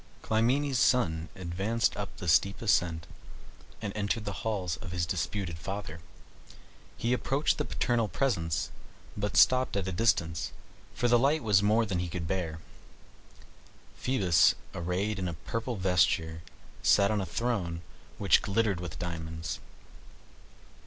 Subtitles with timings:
[0.23, 3.05] Clymene's son advanced up the steep ascent,
[3.83, 5.99] and entered the halls of his disputed father.
[6.97, 8.71] He approached the paternal presence,
[9.15, 10.53] but stopped at a distance,
[10.95, 12.61] for the light was more than he could bear.
[13.95, 16.41] Phoebus, arrayed in a purple vesture,
[16.81, 17.83] sat on a throne,
[18.17, 19.59] which glittered as with diamonds.